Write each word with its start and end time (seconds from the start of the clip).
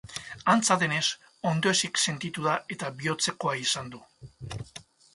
Antza 0.53 0.77
denez, 0.83 1.01
ondoezik 1.51 2.01
sentitu 2.07 2.49
da 2.49 2.57
eta 2.77 2.93
bihotzekoa 3.03 3.57
izan 3.69 3.97
du. 3.97 4.07